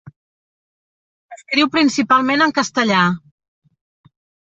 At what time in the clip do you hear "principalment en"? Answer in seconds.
1.77-2.57